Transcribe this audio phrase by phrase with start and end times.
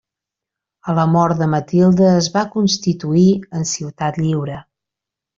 [0.91, 3.25] A la mort de Matilde es va constituir
[3.59, 4.57] en ciutat lliure.